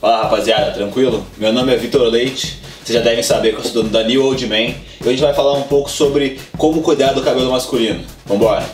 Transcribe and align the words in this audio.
Fala 0.00 0.22
rapaziada, 0.22 0.70
tranquilo? 0.70 1.26
Meu 1.36 1.52
nome 1.52 1.74
é 1.74 1.76
Vitor 1.76 2.00
Leite, 2.04 2.58
vocês 2.82 2.96
já 2.96 3.04
devem 3.04 3.22
saber 3.22 3.52
que 3.52 3.58
eu 3.58 3.62
sou 3.62 3.82
dono 3.82 3.90
da 3.90 4.02
New 4.02 4.24
Old 4.24 4.46
Man 4.46 4.56
e 4.56 4.74
hoje 5.02 5.08
a 5.08 5.10
gente 5.10 5.20
vai 5.20 5.34
falar 5.34 5.52
um 5.52 5.64
pouco 5.64 5.90
sobre 5.90 6.40
como 6.56 6.80
cuidar 6.80 7.12
do 7.12 7.20
cabelo 7.20 7.50
masculino. 7.50 8.02
Vambora! 8.24 8.64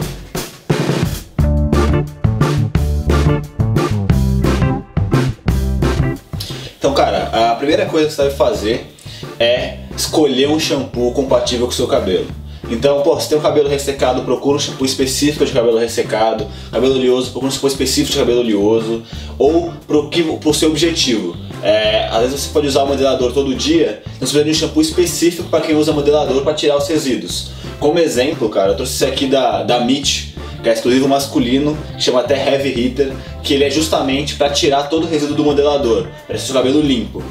Então, 6.78 6.94
cara, 6.94 7.50
a 7.50 7.56
primeira 7.56 7.86
coisa 7.86 8.06
que 8.06 8.14
você 8.14 8.22
deve 8.22 8.36
fazer 8.36 8.86
é 9.40 9.78
escolher 9.96 10.48
um 10.48 10.60
shampoo 10.60 11.12
compatível 11.12 11.66
com 11.66 11.72
o 11.72 11.74
seu 11.74 11.88
cabelo. 11.88 12.28
Então, 12.68 13.02
pô, 13.02 13.18
se 13.20 13.28
tem 13.28 13.38
o 13.38 13.40
cabelo 13.40 13.68
ressecado, 13.68 14.22
procura 14.22 14.56
um 14.56 14.60
shampoo 14.60 14.84
específico 14.84 15.44
de 15.44 15.52
cabelo 15.52 15.78
ressecado, 15.78 16.46
cabelo 16.72 16.94
oleoso, 16.94 17.30
procura 17.30 17.48
um 17.48 17.52
shampoo 17.52 17.68
específico 17.68 18.12
de 18.12 18.18
cabelo 18.18 18.40
oleoso, 18.40 19.02
ou 19.38 19.72
pro, 19.86 20.08
que, 20.08 20.22
pro 20.22 20.52
seu 20.52 20.70
objetivo. 20.70 21.36
É, 21.62 22.08
às 22.10 22.22
vezes 22.22 22.40
você 22.40 22.50
pode 22.52 22.66
usar 22.66 22.82
o 22.82 22.88
modelador 22.88 23.32
todo 23.32 23.54
dia, 23.54 24.02
então 24.16 24.26
você 24.26 24.32
precisa 24.32 24.44
de 24.44 24.50
um 24.50 24.54
shampoo 24.54 24.82
específico 24.82 25.48
para 25.48 25.60
quem 25.60 25.76
usa 25.76 25.92
modelador 25.92 26.42
para 26.42 26.54
tirar 26.54 26.76
os 26.76 26.88
resíduos. 26.88 27.50
Como 27.78 27.98
exemplo, 27.98 28.48
cara, 28.48 28.72
eu 28.72 28.76
trouxe 28.76 28.94
esse 28.94 29.04
aqui 29.04 29.26
da, 29.26 29.62
da 29.62 29.80
Mitch, 29.80 30.34
que 30.62 30.68
é 30.68 30.72
exclusivo 30.72 31.06
masculino, 31.06 31.78
que 31.96 32.02
chama 32.02 32.20
até 32.20 32.34
Heavy 32.34 32.70
Hitter, 32.70 33.12
que 33.42 33.54
ele 33.54 33.64
é 33.64 33.70
justamente 33.70 34.34
para 34.34 34.50
tirar 34.50 34.84
todo 34.84 35.04
o 35.04 35.06
resíduo 35.06 35.36
do 35.36 35.44
modelador, 35.44 36.08
para 36.26 36.36
o 36.36 36.52
cabelo 36.52 36.80
limpo. 36.80 37.22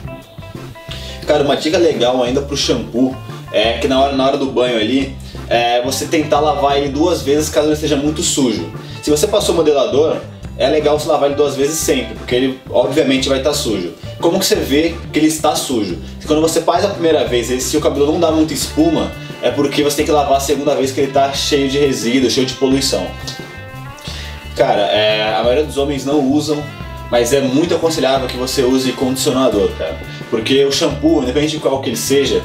Cara, 1.27 1.43
uma 1.43 1.57
dica 1.57 1.77
legal 1.77 2.21
ainda 2.23 2.41
pro 2.41 2.55
shampoo 2.55 3.15
é 3.51 3.73
que 3.73 3.87
na 3.87 3.99
hora, 3.99 4.15
na 4.15 4.25
hora 4.25 4.37
do 4.37 4.45
banho 4.45 4.77
ali, 4.77 5.15
é 5.49 5.81
você 5.81 6.05
tentar 6.05 6.39
lavar 6.39 6.77
ele 6.77 6.89
duas 6.89 7.21
vezes 7.21 7.49
caso 7.49 7.67
ele 7.67 7.73
esteja 7.73 7.95
muito 7.95 8.21
sujo. 8.21 8.71
Se 9.01 9.11
você 9.11 9.27
passou 9.27 9.53
modelador, 9.53 10.17
é 10.57 10.67
legal 10.69 10.99
você 10.99 11.07
lavar 11.07 11.29
ele 11.29 11.37
duas 11.37 11.55
vezes 11.55 11.77
sempre, 11.77 12.15
porque 12.15 12.33
ele 12.33 12.59
obviamente 12.69 13.27
vai 13.27 13.39
estar 13.39 13.53
sujo. 13.53 13.93
Como 14.19 14.39
que 14.39 14.45
você 14.45 14.55
vê 14.55 14.95
que 15.11 15.19
ele 15.19 15.27
está 15.27 15.55
sujo? 15.55 15.97
Quando 16.25 16.41
você 16.41 16.61
faz 16.61 16.85
a 16.85 16.89
primeira 16.89 17.25
vez, 17.25 17.47
se 17.63 17.77
o 17.77 17.81
cabelo 17.81 18.11
não 18.11 18.19
dá 18.19 18.31
muita 18.31 18.53
espuma, 18.53 19.11
é 19.41 19.51
porque 19.51 19.83
você 19.83 19.97
tem 19.97 20.05
que 20.05 20.11
lavar 20.11 20.37
a 20.37 20.39
segunda 20.39 20.73
vez 20.73 20.91
que 20.91 21.01
ele 21.01 21.09
está 21.09 21.31
cheio 21.33 21.69
de 21.69 21.77
resíduos, 21.77 22.33
cheio 22.33 22.47
de 22.47 22.53
poluição. 22.53 23.05
Cara, 24.55 24.83
é, 24.83 25.35
a 25.35 25.43
maioria 25.43 25.65
dos 25.65 25.77
homens 25.77 26.05
não 26.05 26.21
usam, 26.31 26.63
mas 27.11 27.33
é 27.33 27.41
muito 27.41 27.75
aconselhável 27.75 28.27
que 28.27 28.37
você 28.37 28.63
use 28.63 28.91
condicionador, 28.93 29.69
cara. 29.77 29.97
Porque 30.29 30.63
o 30.63 30.71
shampoo, 30.71 31.21
independente 31.21 31.57
de 31.57 31.59
qual 31.59 31.81
que 31.81 31.89
ele 31.89 31.97
seja, 31.97 32.41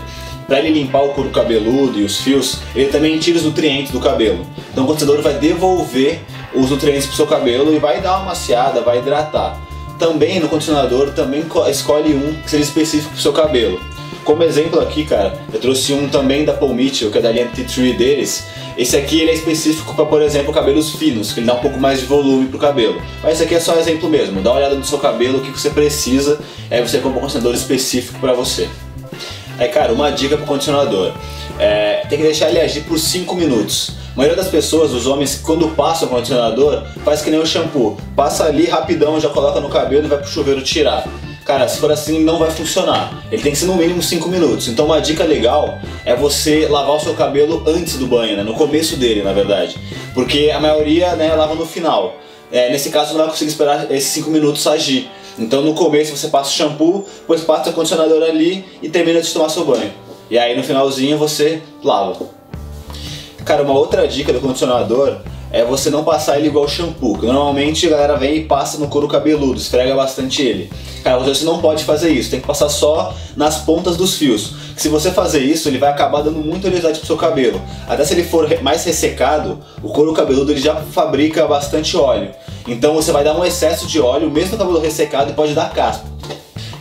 para 0.51 0.59
ele 0.59 0.81
limpar 0.81 1.05
o 1.05 1.11
couro 1.11 1.31
cabeludo 1.31 2.01
e 2.01 2.03
os 2.03 2.17
fios, 2.17 2.59
ele 2.75 2.91
também 2.91 3.17
tira 3.21 3.39
os 3.39 3.45
nutrientes 3.45 3.93
do 3.93 4.01
cabelo. 4.01 4.45
Então 4.73 4.83
o 4.83 4.87
condicionador 4.89 5.23
vai 5.23 5.35
devolver 5.35 6.19
os 6.53 6.69
nutrientes 6.71 7.07
pro 7.07 7.15
seu 7.15 7.27
cabelo 7.29 7.73
e 7.73 7.79
vai 7.79 8.01
dar 8.01 8.17
uma 8.17 8.31
maciada, 8.31 8.81
vai 8.81 8.99
hidratar. 8.99 9.57
Também 9.97 10.41
no 10.41 10.49
condicionador, 10.49 11.13
também 11.13 11.45
escolhe 11.71 12.15
um 12.15 12.35
que 12.43 12.51
seja 12.51 12.65
específico 12.65 13.13
pro 13.13 13.23
seu 13.23 13.33
cabelo. 13.33 13.81
Como 14.25 14.43
exemplo 14.43 14.81
aqui, 14.81 15.05
cara, 15.05 15.39
eu 15.53 15.61
trouxe 15.61 15.93
um 15.93 16.09
também 16.09 16.45
da 16.45 16.53
Paul 16.53 16.75
Mitchell, 16.75 17.13
que 17.13 17.19
é 17.19 17.21
da 17.21 17.31
linha 17.31 17.49
T3 17.55 17.97
deles. 17.97 18.45
Esse 18.77 18.97
aqui 18.97 19.21
ele 19.21 19.31
é 19.31 19.35
específico 19.35 19.95
para, 19.95 20.05
por 20.05 20.21
exemplo, 20.21 20.53
cabelos 20.53 20.97
finos, 20.97 21.33
que 21.33 21.39
ele 21.39 21.47
dá 21.47 21.55
um 21.55 21.61
pouco 21.61 21.79
mais 21.79 22.01
de 22.01 22.07
volume 22.07 22.49
pro 22.49 22.59
cabelo. 22.59 23.01
Mas 23.23 23.35
esse 23.35 23.45
aqui 23.45 23.55
é 23.55 23.61
só 23.61 23.77
um 23.77 23.79
exemplo 23.79 24.09
mesmo. 24.09 24.41
Dá 24.41 24.51
uma 24.51 24.59
olhada 24.59 24.75
no 24.75 24.85
seu 24.85 24.99
cabelo, 24.99 25.39
o 25.39 25.43
que 25.43 25.53
você 25.53 25.71
precisa, 25.71 26.41
aí 26.69 26.83
você 26.83 26.99
compra 26.99 27.19
um 27.19 27.21
condicionador 27.21 27.55
específico 27.55 28.19
para 28.19 28.33
você. 28.33 28.69
É, 29.61 29.69
cara, 29.69 29.93
uma 29.93 30.11
dica 30.11 30.39
pro 30.39 30.47
condicionador. 30.47 31.13
É, 31.59 32.07
tem 32.09 32.19
que 32.19 32.25
deixar 32.25 32.49
ele 32.49 32.61
agir 32.61 32.81
por 32.81 32.99
5 32.99 33.35
minutos. 33.35 33.91
A 34.15 34.17
maioria 34.17 34.35
das 34.35 34.51
pessoas, 34.51 34.93
os 34.93 35.07
homens, 35.07 35.39
quando 35.45 35.69
passam 35.77 36.09
o 36.09 36.11
condicionador, 36.11 36.83
faz 37.05 37.21
que 37.21 37.31
nem 37.31 37.39
o 37.39 37.47
shampoo. 37.47 37.99
Passa 38.17 38.47
ali 38.47 38.65
rapidão, 38.65 39.21
já 39.21 39.29
coloca 39.29 39.61
no 39.61 39.69
cabelo 39.69 40.07
e 40.07 40.09
vai 40.09 40.17
pro 40.17 40.27
chuveiro 40.27 40.63
tirar. 40.63 41.07
Cara, 41.45 41.69
se 41.69 41.79
for 41.79 41.93
assim, 41.93 42.25
não 42.25 42.39
vai 42.39 42.51
funcionar. 42.51 43.23
Ele 43.31 43.43
tem 43.43 43.53
que 43.53 43.59
ser 43.59 43.67
no 43.67 43.77
mínimo 43.77 44.03
5 44.03 44.27
minutos. 44.31 44.67
Então, 44.67 44.87
uma 44.87 44.99
dica 44.99 45.25
legal 45.25 45.79
é 46.07 46.17
você 46.17 46.67
lavar 46.67 46.97
o 46.97 47.01
seu 47.01 47.13
cabelo 47.13 47.63
antes 47.67 47.99
do 47.99 48.07
banho, 48.07 48.39
né? 48.39 48.43
No 48.43 48.55
começo 48.55 48.97
dele, 48.97 49.23
na 49.23 49.35
verdade. 49.35 49.77
Porque 50.15 50.51
a 50.51 50.59
maioria, 50.59 51.15
né, 51.17 51.35
lava 51.35 51.55
no 51.55 51.67
final. 51.67 52.17
É, 52.51 52.71
nesse 52.71 52.89
caso, 52.89 53.11
não 53.11 53.21
vai 53.21 53.29
conseguir 53.29 53.51
esperar 53.51 53.91
esses 53.91 54.09
5 54.11 54.31
minutos 54.31 54.67
agir. 54.67 55.11
Então 55.41 55.63
no 55.63 55.75
começo 55.75 56.15
você 56.15 56.29
passa 56.29 56.51
o 56.51 56.53
shampoo, 56.53 57.07
depois 57.21 57.41
passa 57.41 57.71
o 57.71 57.73
condicionador 57.73 58.23
ali 58.23 58.65
e 58.83 58.91
termina 58.91 59.23
de 59.23 59.33
tomar 59.33 59.49
seu 59.49 59.65
banho. 59.65 59.91
E 60.31 60.39
aí 60.39 60.55
no 60.55 60.63
finalzinho 60.63 61.17
você 61.17 61.63
lava. 61.83 62.29
Cara, 63.45 63.63
uma 63.63 63.73
outra 63.73 64.07
dica 64.07 64.33
do 64.33 64.41
condicionador 64.41 65.17
é 65.53 65.65
você 65.65 65.91
não 65.91 66.05
passar 66.05 66.39
ele 66.39 66.49
igual 66.49 66.69
shampoo. 66.69 67.19
Que 67.19 67.27
normalmente 67.27 67.87
a 67.87 67.91
galera 67.91 68.17
vem 68.17 68.37
e 68.37 68.45
passa 68.45 68.79
no 68.79 68.89
couro 68.89 69.09
cabeludo, 69.09 69.59
esfrega 69.59 69.95
bastante 69.95 70.43
ele. 70.43 70.71
Cara, 71.03 71.19
você 71.19 71.45
não 71.45 71.61
pode 71.61 71.85
fazer 71.85 72.11
isso, 72.11 72.31
tem 72.31 72.41
que 72.41 72.47
passar 72.47 72.69
só 72.69 73.15
nas 73.37 73.59
pontas 73.59 73.97
dos 73.97 74.17
fios. 74.17 74.53
Se 74.77 74.89
você 74.89 75.11
fazer 75.11 75.41
isso, 75.41 75.69
ele 75.69 75.79
vai 75.79 75.91
acabar 75.91 76.23
dando 76.23 76.39
muita 76.39 76.69
oleosidade 76.69 76.99
pro 76.99 77.07
seu 77.07 77.17
cabelo. 77.17 77.61
Até 77.89 78.05
se 78.05 78.15
ele 78.15 78.25
for 78.25 78.49
mais 78.63 78.85
ressecado, 78.85 79.59
o 79.83 79.89
couro 79.89 80.13
cabeludo 80.13 80.53
ele 80.53 80.61
já 80.61 80.77
fabrica 80.77 81.47
bastante 81.47 81.97
óleo. 81.97 82.31
Então 82.67 82.95
você 82.95 83.13
vai 83.13 83.25
dar 83.25 83.37
um 83.37 83.45
excesso 83.45 83.87
de 83.87 84.01
óleo, 84.01 84.31
mesmo 84.31 84.53
no 84.53 84.59
cabelo 84.59 84.81
ressecado, 84.81 85.31
e 85.31 85.35
pode 85.35 85.55
dar 85.55 85.71
caspa. 85.73 86.07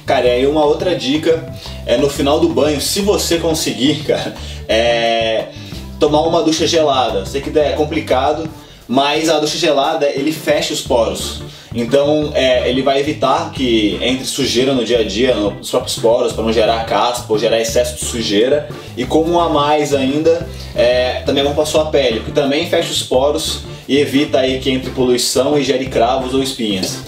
Cara, 0.06 0.25
e 0.28 0.31
aí 0.31 0.47
uma 0.47 0.66
outra 0.66 0.96
dica 0.96 1.53
é 1.85 1.96
no 1.97 2.09
final 2.09 2.40
do 2.40 2.50
banho, 2.50 2.81
se 2.81 3.02
você 3.02 3.38
conseguir, 3.38 4.03
cara, 4.08 4.34
é 4.68 5.50
tomar 5.99 6.21
uma 6.21 6.41
ducha 6.41 6.65
gelada. 6.65 7.25
Sei 7.25 7.41
que 7.41 7.57
é 7.57 7.73
complicado, 7.73 8.49
mas 8.87 9.29
a 9.29 9.39
ducha 9.39 9.57
gelada 9.57 10.07
ele 10.07 10.31
fecha 10.31 10.73
os 10.73 10.81
poros. 10.81 11.41
Então 11.73 12.31
é, 12.33 12.67
ele 12.67 12.81
vai 12.81 12.99
evitar 12.99 13.51
que 13.51 13.99
entre 14.01 14.25
sujeira 14.25 14.73
no 14.73 14.83
dia 14.83 14.99
a 14.99 15.03
dia, 15.03 15.35
nos 15.35 15.69
próprios 15.69 15.99
poros, 15.99 16.33
para 16.33 16.43
não 16.43 16.51
gerar 16.51 16.83
caspa 16.85 17.31
ou 17.31 17.37
gerar 17.37 17.59
excesso 17.59 17.95
de 17.95 18.05
sujeira. 18.05 18.67
E 18.97 19.05
como 19.05 19.39
a 19.39 19.49
mais 19.49 19.93
ainda, 19.93 20.47
é, 20.75 21.21
também 21.25 21.43
é 21.43 21.47
bom 21.47 21.53
para 21.53 21.65
sua 21.65 21.85
pele, 21.85 22.21
que 22.21 22.31
também 22.31 22.67
fecha 22.67 22.91
os 22.91 23.03
poros 23.03 23.61
e 23.87 23.97
evita 23.97 24.39
aí 24.39 24.59
que 24.59 24.71
entre 24.71 24.89
poluição 24.91 25.57
e 25.57 25.63
gere 25.63 25.85
cravos 25.85 26.33
ou 26.33 26.41
espinhas. 26.41 27.03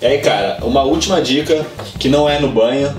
E 0.00 0.06
aí, 0.06 0.18
cara, 0.18 0.58
uma 0.62 0.84
última 0.84 1.20
dica 1.20 1.66
que 1.98 2.08
não 2.08 2.28
é 2.28 2.38
no 2.38 2.48
banho 2.48 2.94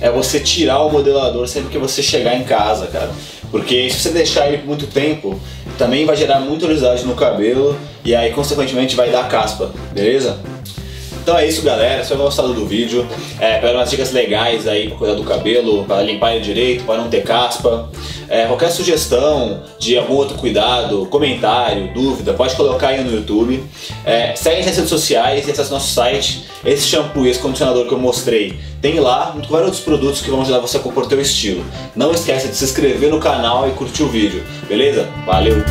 é 0.00 0.10
você 0.10 0.38
tirar 0.38 0.82
o 0.82 0.90
modelador 0.90 1.48
sempre 1.48 1.70
que 1.70 1.78
você 1.78 2.02
chegar 2.02 2.36
em 2.36 2.44
casa, 2.44 2.86
cara. 2.86 3.10
Porque 3.54 3.88
se 3.88 4.00
você 4.00 4.10
deixar 4.10 4.48
ele 4.48 4.58
por 4.58 4.66
muito 4.66 4.88
tempo, 4.88 5.40
também 5.78 6.04
vai 6.04 6.16
gerar 6.16 6.40
muita 6.40 6.64
oleosidade 6.64 7.04
no 7.04 7.14
cabelo 7.14 7.78
e 8.04 8.12
aí 8.12 8.32
consequentemente 8.32 8.96
vai 8.96 9.10
dar 9.10 9.28
caspa, 9.28 9.70
beleza? 9.92 10.40
Então 11.24 11.38
é 11.38 11.46
isso 11.46 11.62
galera, 11.62 12.02
espero 12.02 12.20
que 12.20 12.26
gostado 12.26 12.52
do 12.52 12.66
vídeo. 12.66 13.08
É, 13.40 13.54
pegaram 13.54 13.78
umas 13.78 13.88
dicas 13.88 14.12
legais 14.12 14.68
aí 14.68 14.88
para 14.88 14.98
cuidar 14.98 15.14
do 15.14 15.24
cabelo, 15.24 15.82
para 15.86 16.02
limpar 16.02 16.34
ele 16.34 16.44
direito, 16.44 16.84
para 16.84 16.98
não 16.98 17.08
ter 17.08 17.22
caspa. 17.22 17.88
É, 18.28 18.44
qualquer 18.44 18.70
sugestão 18.70 19.62
de 19.78 19.96
algum 19.96 20.16
outro 20.16 20.36
cuidado, 20.36 21.06
comentário, 21.06 21.94
dúvida, 21.94 22.34
pode 22.34 22.54
colocar 22.54 22.88
aí 22.88 23.02
no 23.02 23.10
YouTube. 23.10 23.64
É, 24.04 24.36
segue 24.36 24.60
redes 24.60 24.86
sociais 24.86 25.48
e 25.48 25.50
acesse 25.50 25.70
nosso 25.70 25.94
site. 25.94 26.44
Esse 26.62 26.88
shampoo 26.88 27.24
e 27.24 27.30
esse 27.30 27.40
condicionador 27.40 27.86
que 27.86 27.92
eu 27.92 27.98
mostrei 27.98 28.58
tem 28.82 29.00
lá, 29.00 29.32
junto 29.34 29.48
com 29.48 29.54
vários 29.54 29.68
outros 29.68 29.82
produtos 29.82 30.20
que 30.20 30.30
vão 30.30 30.42
ajudar 30.42 30.58
você 30.58 30.76
a 30.76 30.80
compor 30.80 31.04
o 31.04 31.08
teu 31.08 31.22
estilo. 31.22 31.64
Não 31.96 32.12
esqueça 32.12 32.48
de 32.48 32.54
se 32.54 32.64
inscrever 32.64 33.08
no 33.08 33.18
canal 33.18 33.66
e 33.66 33.72
curtir 33.72 34.02
o 34.02 34.08
vídeo, 34.08 34.44
beleza? 34.68 35.08
Valeu! 35.24 35.64